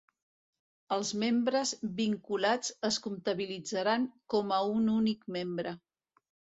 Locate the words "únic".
4.99-5.27